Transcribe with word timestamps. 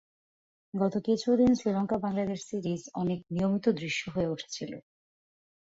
গত 0.73 0.93
কিছুদিন 1.05 1.51
শ্রীলঙ্কা 1.55 1.97
বাংলাদেশ 1.97 2.39
সিরিজ 2.49 2.81
অনেক 3.01 3.19
নিয়মিত 3.31 3.65
দৃশ্য 3.79 4.01
হয়ে 4.09 4.31
উঠেছিল। 4.33 4.71